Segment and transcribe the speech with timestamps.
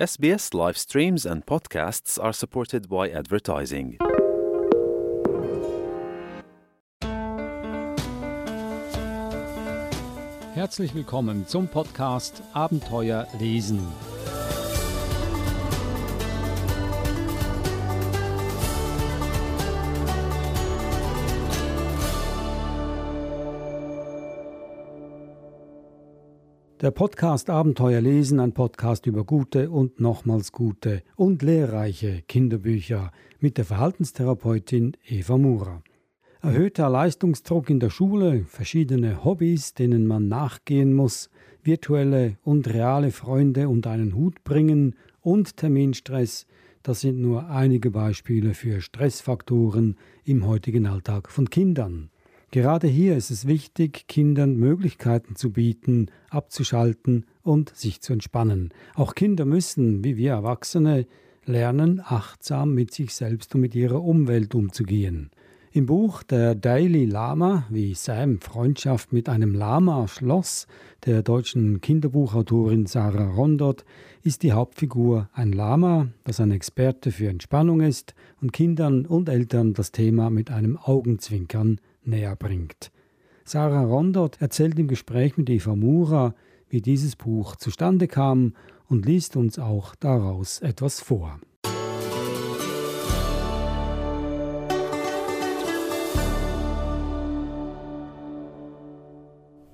[0.00, 3.98] SBS live streams and podcasts are supported by advertising.
[10.54, 13.80] Herzlich willkommen zum Podcast Abenteuer lesen.
[26.80, 33.58] Der Podcast Abenteuer lesen, ein Podcast über gute und nochmals gute und lehrreiche Kinderbücher mit
[33.58, 35.82] der Verhaltenstherapeutin Eva Murer.
[36.40, 41.28] Erhöhter Leistungsdruck in der Schule, verschiedene Hobbys, denen man nachgehen muss,
[41.62, 46.46] virtuelle und reale Freunde unter einen Hut bringen und Terminstress,
[46.82, 52.08] das sind nur einige Beispiele für Stressfaktoren im heutigen Alltag von Kindern.
[52.52, 58.70] Gerade hier ist es wichtig, Kindern Möglichkeiten zu bieten, abzuschalten und sich zu entspannen.
[58.96, 61.06] Auch Kinder müssen, wie wir Erwachsene,
[61.44, 65.30] lernen, achtsam mit sich selbst und mit ihrer Umwelt umzugehen.
[65.72, 70.66] Im Buch Der Daily Lama, wie Sam Freundschaft mit einem Lama schloss,
[71.06, 73.84] der deutschen Kinderbuchautorin Sarah Rondot,
[74.24, 79.72] ist die Hauptfigur ein Lama, das ein Experte für Entspannung ist und Kindern und Eltern
[79.72, 82.90] das Thema mit einem Augenzwinkern näher bringt.
[83.44, 86.34] Sarah Rondot erzählt im Gespräch mit Eva Mura,
[86.68, 88.54] wie dieses Buch zustande kam
[88.88, 91.40] und liest uns auch daraus etwas vor.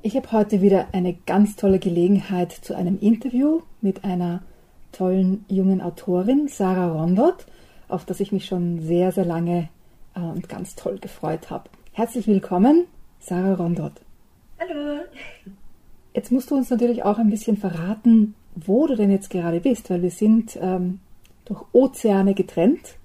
[0.03, 4.43] Ich habe heute wieder eine ganz tolle Gelegenheit zu einem Interview mit einer
[4.93, 7.45] tollen jungen Autorin, Sarah Rondot,
[7.89, 9.69] auf das ich mich schon sehr, sehr lange
[10.15, 11.69] äh, und ganz toll gefreut habe.
[11.97, 12.89] Herzlich willkommen,
[13.21, 13.93] Sarah Rondot.
[14.61, 15.01] Hallo.
[16.13, 19.89] Jetzt musst du uns natürlich auch ein bisschen verraten, wo du denn jetzt gerade bist,
[19.89, 21.01] weil wir sind ähm,
[21.47, 22.97] durch Ozeane getrennt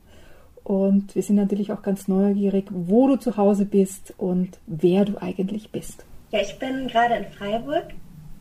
[0.65, 5.21] und wir sind natürlich auch ganz neugierig, wo du zu Hause bist und wer du
[5.21, 6.03] eigentlich bist.
[6.31, 7.93] Ja, ich bin gerade in Freiburg.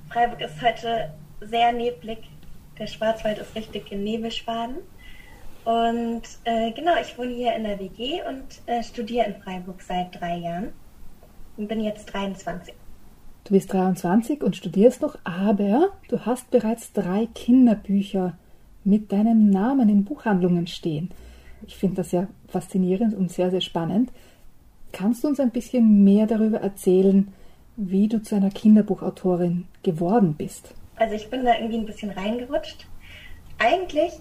[0.09, 1.13] Freiburg ist heute
[1.43, 2.19] sehr neblig.
[2.77, 4.79] Der Schwarzwald ist richtig in Nebelschwaden.
[5.71, 10.21] Und äh, genau, ich wohne hier in der WG und äh, studiere in Freiburg seit
[10.21, 10.73] drei Jahren
[11.57, 12.75] und bin jetzt 23.
[13.45, 18.37] Du bist 23 und studierst noch, aber du hast bereits drei Kinderbücher
[18.83, 21.13] mit deinem Namen in Buchhandlungen stehen.
[21.65, 24.11] Ich finde das ja faszinierend und sehr, sehr spannend.
[24.91, 27.33] Kannst du uns ein bisschen mehr darüber erzählen,
[27.77, 30.75] wie du zu einer Kinderbuchautorin geworden bist?
[30.97, 32.89] Also ich bin da irgendwie ein bisschen reingerutscht.
[33.61, 34.15] Eigentlich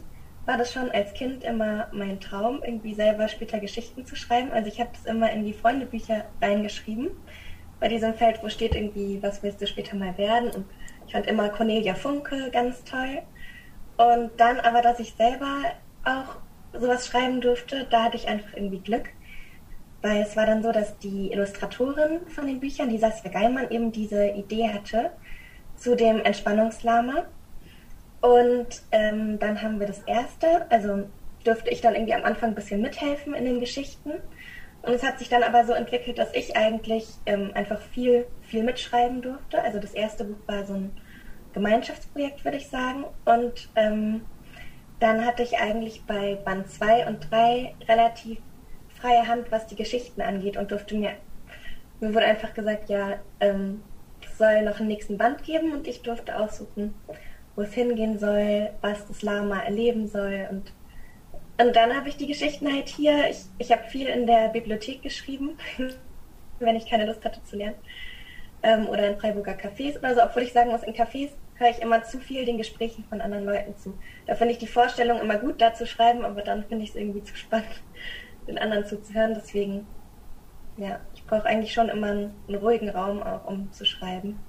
[0.49, 4.51] war das schon als Kind immer mein Traum, irgendwie selber später Geschichten zu schreiben.
[4.51, 7.11] Also ich habe das immer in die Freundebücher reingeschrieben.
[7.79, 10.49] Bei diesem Feld, wo steht irgendwie, was willst du später mal werden?
[10.49, 10.65] Und
[11.05, 13.21] ich fand immer Cornelia Funke ganz toll.
[13.97, 15.65] Und dann aber, dass ich selber
[16.03, 16.37] auch
[16.73, 19.09] sowas schreiben durfte, da hatte ich einfach irgendwie Glück.
[20.01, 23.91] Weil es war dann so, dass die Illustratorin von den Büchern, die Saskia Geimann, eben
[23.91, 25.11] diese Idee hatte
[25.75, 27.27] zu dem Entspannungslama
[28.21, 31.07] und ähm, dann haben wir das erste, also
[31.43, 34.11] durfte ich dann irgendwie am Anfang ein bisschen mithelfen in den Geschichten.
[34.81, 38.63] Und es hat sich dann aber so entwickelt, dass ich eigentlich ähm, einfach viel, viel
[38.63, 39.61] mitschreiben durfte.
[39.61, 40.91] Also das erste Buch war so ein
[41.53, 43.05] Gemeinschaftsprojekt, würde ich sagen.
[43.25, 44.21] Und ähm,
[44.99, 48.39] dann hatte ich eigentlich bei Band 2 und 3 relativ
[48.89, 51.11] freie Hand, was die Geschichten angeht und durfte mir,
[52.01, 53.81] mir wurde einfach gesagt, ja, ähm,
[54.21, 56.93] es soll noch einen nächsten Band geben und ich durfte aussuchen,
[57.59, 60.47] wo es hingehen soll, was das Lama erleben soll.
[60.49, 60.71] Und,
[61.61, 63.29] und dann habe ich die Geschichten halt hier.
[63.29, 65.57] Ich, ich habe viel in der Bibliothek geschrieben,
[66.59, 67.75] wenn ich keine Lust hatte zu lernen.
[68.63, 70.23] Ähm, oder in Freiburger Cafés oder so.
[70.23, 73.43] Obwohl ich sagen muss, in Cafés höre ich immer zu viel den Gesprächen von anderen
[73.43, 73.93] Leuten zu.
[74.25, 76.95] Da finde ich die Vorstellung immer gut, da zu schreiben, aber dann finde ich es
[76.95, 77.83] irgendwie zu spannend,
[78.47, 79.33] den anderen zuzuhören.
[79.35, 79.85] Deswegen,
[80.77, 84.39] ja, ich brauche eigentlich schon immer einen, einen ruhigen Raum auch, um zu schreiben.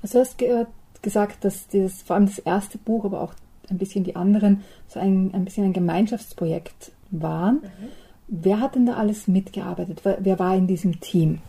[0.00, 0.68] Also hast gehört,
[1.02, 3.34] gesagt, dass das, vor allem das erste Buch, aber auch
[3.70, 7.56] ein bisschen die anderen, so ein, ein bisschen ein Gemeinschaftsprojekt waren.
[7.56, 7.88] Mhm.
[8.28, 10.00] Wer hat denn da alles mitgearbeitet?
[10.04, 11.40] Wer, wer war in diesem Team?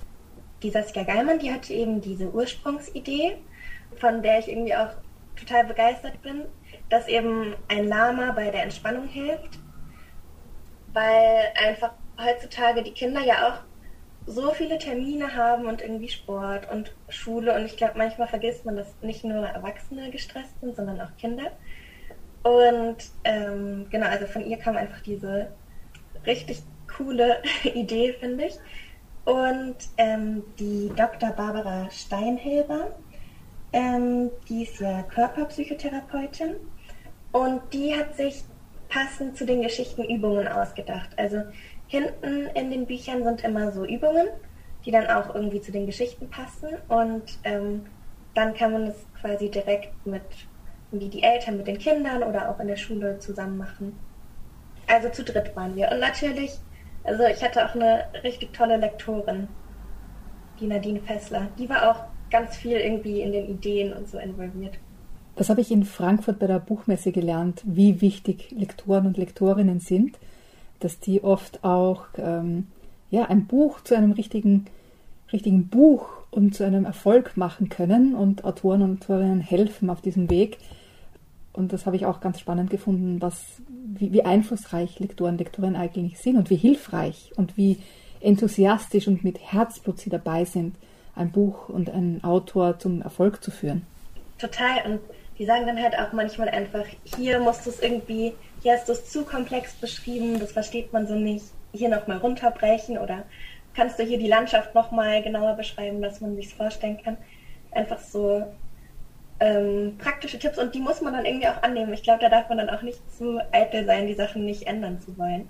[0.64, 3.38] Die Saskia Geilmann, die hatte eben diese Ursprungsidee,
[3.96, 4.90] von der ich irgendwie auch
[5.36, 6.44] total begeistert bin,
[6.90, 9.60] dass eben ein Lama bei der Entspannung hilft,
[10.94, 13.69] weil einfach heutzutage die Kinder ja auch
[14.30, 17.56] so viele Termine haben und irgendwie Sport und Schule.
[17.56, 21.52] Und ich glaube, manchmal vergisst man, dass nicht nur Erwachsene gestresst sind, sondern auch Kinder.
[22.44, 25.52] Und ähm, genau, also von ihr kam einfach diese
[26.26, 26.62] richtig
[26.96, 28.56] coole Idee, finde ich.
[29.26, 31.32] Und ähm, die Dr.
[31.32, 32.96] Barbara Steinhilber,
[33.74, 36.56] ähm, die ist ja Körperpsychotherapeutin.
[37.32, 38.44] Und die hat sich
[38.90, 41.10] passend zu den Geschichten Übungen ausgedacht.
[41.18, 41.44] Also
[41.90, 44.28] hinten in den Büchern sind immer so Übungen,
[44.86, 46.70] die dann auch irgendwie zu den Geschichten passen.
[46.88, 47.82] Und ähm,
[48.36, 50.22] dann kann man es quasi direkt mit
[50.92, 53.96] wie die Eltern mit den Kindern oder auch in der Schule zusammen machen.
[54.88, 55.92] Also zu dritt waren wir.
[55.92, 56.58] Und natürlich,
[57.04, 59.48] also ich hatte auch eine richtig tolle Lektorin,
[60.60, 61.48] die Nadine Fessler.
[61.60, 64.80] Die war auch ganz viel irgendwie in den Ideen und so involviert.
[65.36, 70.18] Das habe ich in Frankfurt bei der Buchmesse gelernt, wie wichtig Lektoren und Lektorinnen sind,
[70.80, 72.68] dass die oft auch ähm,
[73.10, 74.66] ja, ein Buch zu einem richtigen,
[75.32, 80.30] richtigen Buch und zu einem Erfolg machen können und Autoren und Autorinnen helfen auf diesem
[80.30, 80.58] Weg.
[81.54, 86.20] Und das habe ich auch ganz spannend gefunden, was, wie, wie einflussreich Lektoren, Lektorinnen eigentlich
[86.20, 87.78] sind und wie hilfreich und wie
[88.22, 90.76] enthusiastisch und mit Herzblut sie dabei sind,
[91.16, 93.86] ein Buch und einen Autor zum Erfolg zu führen.
[94.38, 94.92] Total.
[94.92, 95.00] Und
[95.38, 98.94] die sagen dann halt auch manchmal einfach, hier musst du es irgendwie, hier hast du
[98.94, 103.24] es zu komplex beschrieben, das versteht man so nicht, hier nochmal runterbrechen oder
[103.74, 107.18] kannst du hier die Landschaft nochmal genauer beschreiben, dass man sich vorstellen kann.
[107.72, 108.44] Einfach so
[109.40, 111.94] ähm, praktische Tipps und die muss man dann irgendwie auch annehmen.
[111.94, 115.00] Ich glaube, da darf man dann auch nicht zu eitel sein, die Sachen nicht ändern
[115.00, 115.48] zu wollen.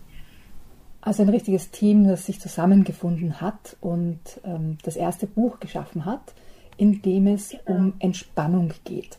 [1.02, 6.34] Also ein richtiges Team, das sich zusammengefunden hat und ähm, das erste Buch geschaffen hat,
[6.78, 7.80] in dem es genau.
[7.80, 9.18] um Entspannung geht.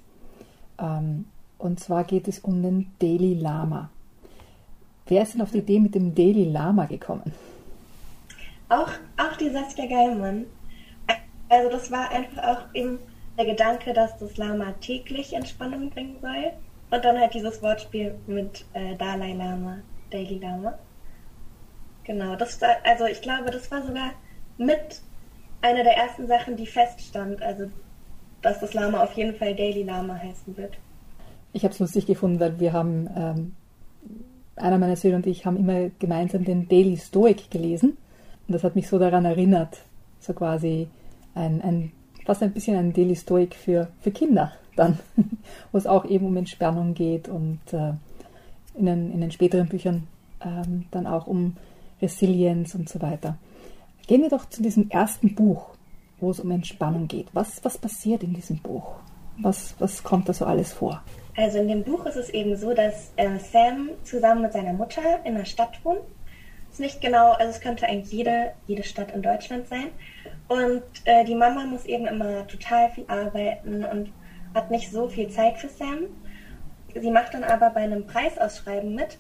[0.79, 1.25] Ähm,
[1.61, 3.91] und zwar geht es um den Dalai Lama.
[5.07, 7.33] Wer ist denn auf die Idee mit dem Dalai Lama gekommen?
[8.69, 10.47] Auch, auch die Saskia Geilmann.
[11.49, 13.01] Also das war einfach auch eben
[13.37, 16.53] der Gedanke, dass das Lama täglich Entspannung bringen soll.
[16.91, 19.79] Und dann halt dieses Wortspiel mit äh, Dalai Lama,
[20.11, 20.79] Daily Lama.
[22.05, 24.13] Genau, das war, also ich glaube, das war sogar
[24.59, 25.01] mit
[25.63, 27.43] einer der ersten Sachen, die feststand.
[27.43, 27.71] Also,
[28.43, 30.79] dass das Lama auf jeden Fall Daily Lama heißen wird.
[31.53, 33.53] Ich habe es lustig gefunden, weil wir haben, ähm,
[34.57, 37.97] einer meiner Söhne und ich haben immer gemeinsam den Daily Stoic gelesen.
[38.47, 39.79] Und das hat mich so daran erinnert,
[40.21, 40.89] so quasi
[41.35, 41.93] ein, ein
[42.25, 44.99] fast ein bisschen ein Daily Stoic für, für Kinder dann,
[45.73, 47.93] wo es auch eben um Entspannung geht und äh,
[48.75, 50.07] in, den, in den späteren Büchern
[50.45, 51.57] ähm, dann auch um
[52.01, 53.37] Resilienz und so weiter.
[54.07, 55.71] Gehen wir doch zu diesem ersten Buch,
[56.19, 57.29] wo es um Entspannung geht.
[57.33, 58.97] Was, was passiert in diesem Buch?
[59.39, 61.03] Was, was kommt da so alles vor?
[61.37, 65.21] Also in dem Buch ist es eben so, dass äh, Sam zusammen mit seiner Mutter
[65.25, 66.03] in einer Stadt wohnt.
[66.71, 69.89] Ist nicht genau, also es könnte eigentlich jede, jede Stadt in Deutschland sein.
[70.49, 74.13] Und äh, die Mama muss eben immer total viel arbeiten und
[74.55, 76.07] hat nicht so viel Zeit für Sam.
[76.95, 79.19] Sie macht dann aber bei einem Preisausschreiben mit,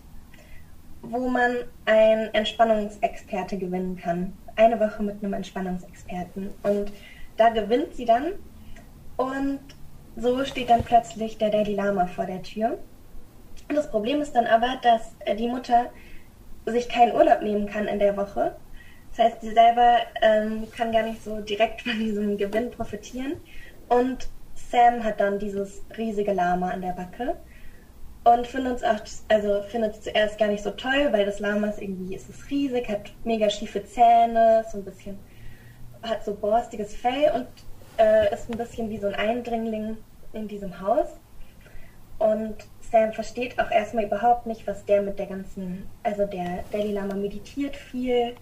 [1.03, 4.33] wo man einen Entspannungsexperte gewinnen kann.
[4.57, 6.51] Eine Woche mit einem Entspannungsexperten.
[6.63, 6.93] Und
[7.37, 8.33] da gewinnt sie dann.
[9.17, 9.61] Und
[10.17, 12.79] so steht dann plötzlich der Dalai Lama vor der Tür.
[13.69, 15.87] Und das Problem ist dann aber, dass die Mutter
[16.67, 18.57] sich keinen Urlaub nehmen kann in der Woche
[19.11, 23.41] das heißt, sie selber ähm, kann gar nicht so direkt von diesem Gewinn profitieren.
[23.89, 27.37] Und Sam hat dann dieses riesige Lama an der Backe
[28.23, 31.69] und findet es auch, also findet es zuerst gar nicht so toll, weil das Lama
[31.69, 35.19] ist irgendwie, ist es riesig, hat mega schiefe Zähne, so ein bisschen,
[36.03, 37.47] hat so borstiges Fell und
[37.99, 39.97] äh, ist ein bisschen wie so ein Eindringling
[40.33, 41.09] in diesem Haus.
[42.19, 42.57] Und
[42.91, 47.15] Sam versteht auch erstmal überhaupt nicht, was der mit der ganzen, also der Dalai Lama
[47.15, 48.35] meditiert viel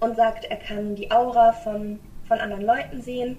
[0.00, 3.38] und sagt, er kann die Aura von, von anderen Leuten sehen.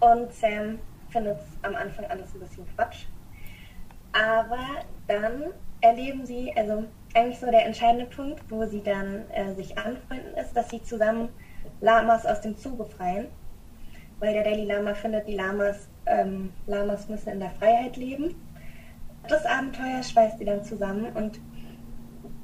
[0.00, 3.06] Und Sam findet es am Anfang alles ein bisschen Quatsch.
[4.12, 6.84] Aber dann erleben sie, also
[7.14, 11.28] eigentlich so der entscheidende Punkt, wo sie dann äh, sich anfreunden, ist, dass sie zusammen
[11.80, 13.28] Lamas aus dem Zoo befreien.
[14.20, 18.34] Weil der Dalai Lama findet, die Lamas, ähm, Lamas müssen in der Freiheit leben.
[19.28, 21.40] Das Abenteuer schweißt sie dann zusammen und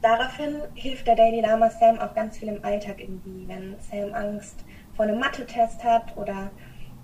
[0.02, 3.47] daraufhin hilft der Daily Lama Sam auch ganz viel im Alltag irgendwie.
[3.47, 4.64] Wenn Sam Angst
[4.95, 6.50] vor einem Mathe-Test hat oder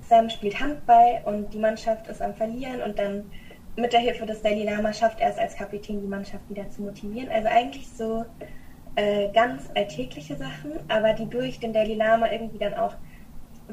[0.01, 3.31] Sam spielt Handball und die Mannschaft ist am Verlieren und dann
[3.77, 6.83] mit der Hilfe des Daily Lama schafft er es als Kapitän, die Mannschaft wieder zu
[6.83, 7.31] motivieren.
[7.31, 8.25] Also eigentlich so
[8.97, 12.95] äh, ganz alltägliche Sachen, aber die durch den Daily Lama irgendwie dann auch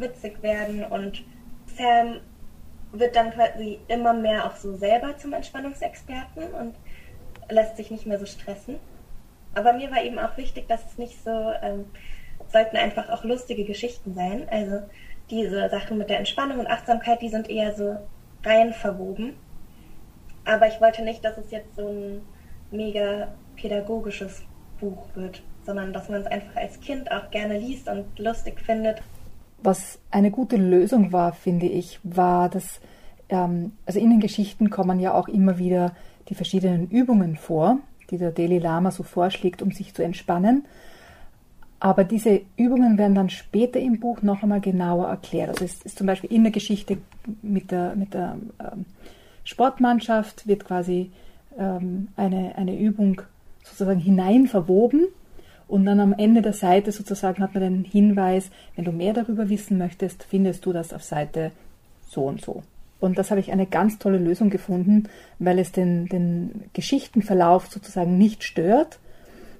[0.01, 1.23] witzig werden und
[1.77, 2.21] Sam
[2.91, 6.75] wird dann quasi immer mehr auch so selber zum Entspannungsexperten und
[7.49, 8.77] lässt sich nicht mehr so stressen.
[9.53, 11.85] Aber mir war eben auch wichtig, dass es nicht so, ähm,
[12.51, 14.47] sollten einfach auch lustige Geschichten sein.
[14.49, 14.81] Also
[15.29, 17.97] diese Sachen mit der Entspannung und Achtsamkeit, die sind eher so
[18.43, 19.35] rein verwoben.
[20.45, 22.21] Aber ich wollte nicht, dass es jetzt so ein
[22.71, 24.43] mega pädagogisches
[24.79, 29.01] Buch wird, sondern dass man es einfach als Kind auch gerne liest und lustig findet.
[29.61, 32.79] Was eine gute Lösung war, finde ich, war, dass
[33.29, 35.93] ähm, also in den Geschichten kommen ja auch immer wieder
[36.29, 40.65] die verschiedenen Übungen vor, die der Dalai Lama so vorschlägt, um sich zu entspannen.
[41.79, 45.49] Aber diese Übungen werden dann später im Buch noch einmal genauer erklärt.
[45.49, 46.97] Also es ist zum Beispiel in der Geschichte
[47.41, 48.85] mit der, mit der ähm,
[49.45, 51.11] Sportmannschaft wird quasi
[51.57, 53.21] ähm, eine, eine Übung
[53.63, 55.07] sozusagen hinein verwoben
[55.69, 59.49] und dann am Ende der Seite sozusagen hat man den Hinweis, wenn du mehr darüber
[59.49, 61.51] wissen möchtest, findest du das auf Seite
[62.07, 62.63] so und so.
[62.99, 65.07] Und das habe ich eine ganz tolle Lösung gefunden,
[65.37, 68.97] weil es den, den Geschichtenverlauf sozusagen nicht stört,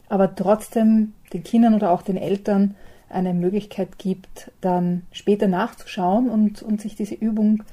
[0.09, 2.75] aber trotzdem den Kindern oder auch den Eltern
[3.07, 7.63] eine Möglichkeit gibt, dann später nachzuschauen und, und sich diese Übung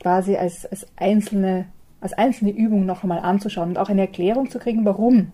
[0.00, 1.66] quasi als, als, einzelne,
[2.00, 5.30] als einzelne Übung noch einmal anzuschauen und auch eine Erklärung zu kriegen, warum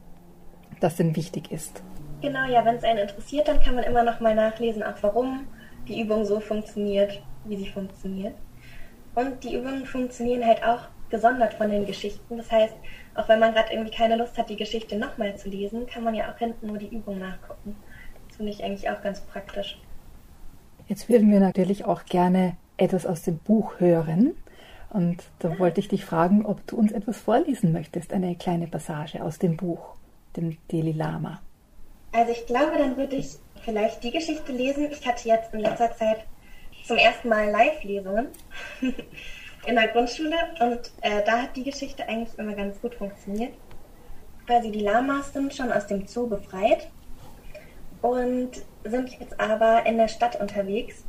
[0.81, 1.83] das denn wichtig ist.
[2.21, 5.47] Genau, ja, wenn es einen interessiert, dann kann man immer noch mal nachlesen, auch warum
[5.87, 8.35] die Übung so funktioniert, wie sie funktioniert.
[9.15, 12.37] Und die Übungen funktionieren halt auch gesondert von den Geschichten.
[12.37, 12.75] Das heißt,
[13.15, 16.15] auch wenn man gerade irgendwie keine Lust hat, die Geschichte nochmal zu lesen, kann man
[16.15, 17.77] ja auch hinten nur die Übung nachgucken.
[18.29, 19.81] Das finde ich eigentlich auch ganz praktisch.
[20.87, 24.35] Jetzt würden wir natürlich auch gerne etwas aus dem Buch hören.
[24.91, 29.23] Und da wollte ich dich fragen, ob du uns etwas vorlesen möchtest, eine kleine Passage
[29.23, 29.97] aus dem Buch,
[30.37, 31.41] dem Deli Lama.
[32.13, 34.91] Also ich glaube, dann würde ich vielleicht die Geschichte lesen.
[34.91, 36.25] Ich hatte jetzt in letzter Zeit
[36.85, 38.29] zum ersten Mal Live-Lesungen
[39.67, 43.53] in der Grundschule und äh, da hat die Geschichte eigentlich immer ganz gut funktioniert.
[44.47, 46.89] Quasi die Lamas sind schon aus dem Zoo befreit
[48.01, 48.51] und
[48.85, 51.05] sind jetzt aber in der Stadt unterwegs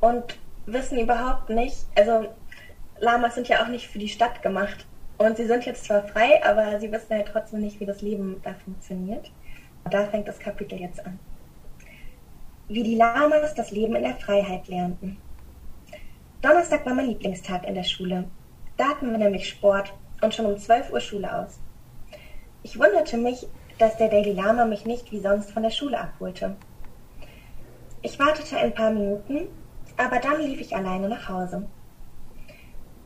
[0.00, 2.26] und wissen überhaupt nicht, also
[2.98, 4.84] Lamas sind ja auch nicht für die Stadt gemacht
[5.18, 8.40] und sie sind jetzt zwar frei, aber sie wissen halt trotzdem nicht, wie das Leben
[8.42, 9.30] da funktioniert.
[9.90, 11.18] Da fängt das Kapitel jetzt an
[12.68, 15.18] wie die Lamas das Leben in der Freiheit lernten.
[16.42, 18.24] Donnerstag war mein Lieblingstag in der Schule.
[18.76, 21.60] Da hatten wir nämlich Sport und schon um 12 Uhr Schule aus.
[22.62, 23.46] Ich wunderte mich,
[23.78, 26.56] dass der Daily Lama mich nicht wie sonst von der Schule abholte.
[28.02, 29.48] Ich wartete ein paar Minuten,
[29.96, 31.68] aber dann lief ich alleine nach Hause.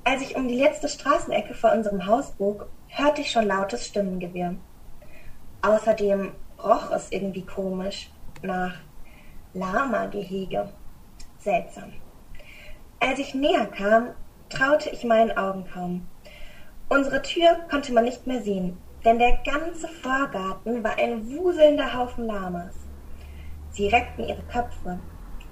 [0.04, 4.56] Als ich um die letzte Straßenecke vor unserem Haus bog, hörte ich schon lautes Stimmengewirr.
[5.62, 6.32] Außerdem
[6.64, 8.10] roch es irgendwie komisch
[8.42, 8.74] nach
[9.54, 10.68] Lama-Gehege.
[11.38, 11.92] Seltsam.
[13.00, 14.10] Als ich näher kam,
[14.48, 16.06] traute ich meinen Augen kaum.
[16.88, 22.26] Unsere Tür konnte man nicht mehr sehen, denn der ganze Vorgarten war ein wuselnder Haufen
[22.26, 22.74] Lamas.
[23.70, 24.98] Sie reckten ihre Köpfe.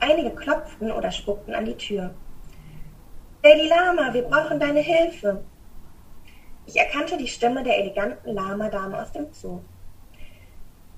[0.00, 2.14] Einige klopften oder spuckten an die Tür.
[3.42, 5.44] Lady Lama, wir brauchen deine Hilfe.
[6.66, 9.60] Ich erkannte die Stimme der eleganten Lama-Dame aus dem Zoo.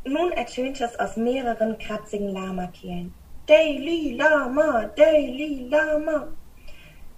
[0.04, 3.12] Nun ertönte es aus mehreren kratzigen Lamakehlen.
[3.46, 6.28] Daily Lama, Daily Lama.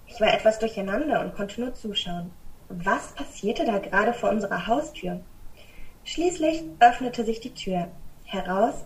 [0.08, 2.32] Ich war etwas durcheinander und konnte nur zuschauen.
[2.68, 5.20] Was passierte da gerade vor unserer Haustür?
[6.04, 7.88] Schließlich öffnete sich die Tür.
[8.24, 8.84] Heraus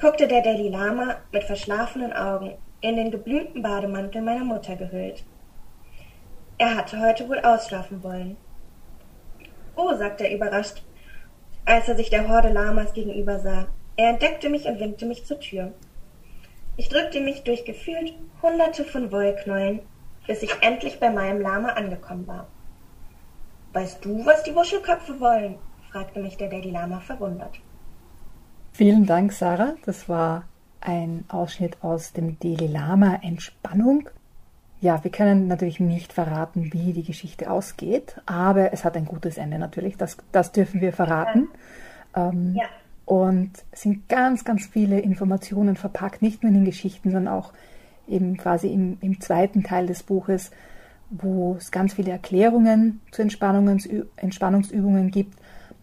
[0.00, 5.22] guckte der Dalai Lama mit verschlafenen Augen in den geblümten Bademantel meiner Mutter gehüllt.
[6.58, 8.36] Er hatte heute wohl ausschlafen wollen.
[9.76, 10.82] Oh, sagte er überrascht,
[11.64, 13.66] als er sich der Horde Lamas gegenüber sah.
[13.96, 15.72] Er entdeckte mich und winkte mich zur Tür.
[16.76, 19.80] Ich drückte mich durch gefühlt hunderte von Wollknäueln,
[20.26, 22.46] bis ich endlich bei meinem Lama angekommen war.
[23.72, 25.56] Weißt du, was die Wuschelköpfe wollen?
[25.90, 27.60] fragte mich der Daddy Lama verwundert.
[28.72, 29.74] Vielen Dank, Sarah.
[29.84, 30.44] Das war
[30.80, 34.08] ein Ausschnitt aus dem Dalai Lama Entspannung.
[34.80, 39.36] Ja, wir können natürlich nicht verraten, wie die Geschichte ausgeht, aber es hat ein gutes
[39.36, 39.98] Ende natürlich.
[39.98, 41.48] Das, das dürfen wir verraten.
[42.16, 42.64] Ähm, ja.
[43.04, 47.52] Und es sind ganz, ganz viele Informationen verpackt, nicht nur in den Geschichten, sondern auch
[48.08, 50.50] eben quasi im, im zweiten Teil des Buches,
[51.10, 55.38] wo es ganz viele Erklärungen zu Entspannungsübungen gibt,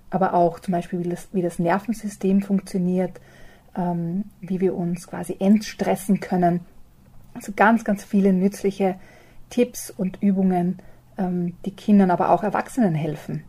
[0.09, 3.19] aber auch zum Beispiel, wie das, wie das Nervensystem funktioniert,
[3.75, 6.61] ähm, wie wir uns quasi entstressen können
[7.37, 8.95] also ganz, ganz viele nützliche
[9.49, 10.79] Tipps und Übungen,
[11.17, 13.43] ähm, die Kindern, aber auch Erwachsenen helfen.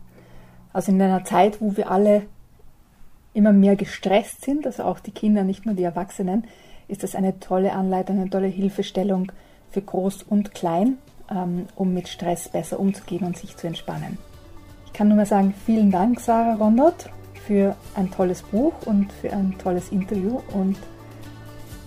[0.73, 2.23] Also in einer Zeit, wo wir alle
[3.33, 6.45] immer mehr gestresst sind, also auch die Kinder, nicht nur die Erwachsenen,
[6.87, 9.31] ist das eine tolle Anleitung, eine tolle Hilfestellung
[9.69, 10.97] für Groß und Klein,
[11.29, 14.17] ähm, um mit Stress besser umzugehen und sich zu entspannen.
[14.85, 17.09] Ich kann nur mal sagen, vielen Dank, Sarah Rondot,
[17.45, 20.77] für ein tolles Buch und für ein tolles Interview und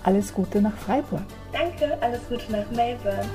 [0.04, 1.22] alles Gute nach Freiburg.
[1.52, 3.28] Danke, alles Gute nach Melbourne.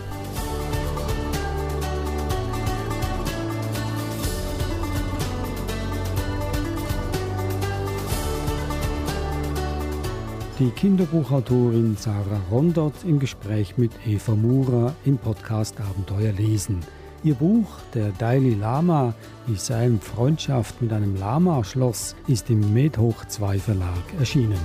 [10.59, 16.79] Die Kinderbuchautorin Sarah Rondot im Gespräch mit Eva Mura im Podcast Abenteuer lesen.
[17.23, 19.13] Ihr Buch Der Dalai Lama,
[19.45, 24.57] wie seine Freundschaft mit einem Lama schloss, ist im Medhoch 2 Verlag erschienen.